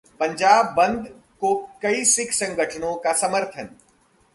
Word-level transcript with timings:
पंजाब 0.19 0.73
बंद 0.77 1.07
को 1.41 1.55
कई 1.81 2.03
सिख 2.05 2.31
संगठनों 2.31 2.95
का 2.95 3.13
समर्थन 3.13 3.69